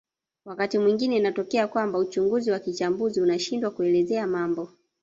Wakati 0.45 0.77
mwingine 0.77 1.17
inatokea 1.17 1.67
kwamba 1.67 1.99
uchunguzi 1.99 2.51
wa 2.51 2.59
kichambuzi 2.59 3.21
unashindwa 3.21 3.71
kuelezea 3.71 4.27
mambo 4.27 4.69